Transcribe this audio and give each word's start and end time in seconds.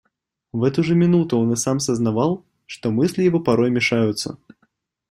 В 0.51 0.63
эту 0.63 0.81
же 0.81 0.95
минуту 0.95 1.37
он 1.37 1.53
и 1.53 1.55
сам 1.55 1.79
сознавал, 1.79 2.43
что 2.65 2.89
мысли 2.89 3.21
его 3.21 3.39
порою 3.39 3.71
мешаются. 3.71 4.39